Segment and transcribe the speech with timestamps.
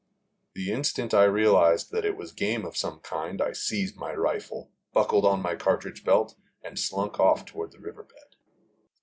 [0.55, 4.71] The instant I realized that it was game of some kind I seized my rifle,
[4.93, 8.35] buckled on my cartridge belt, and slunk off toward the river bed.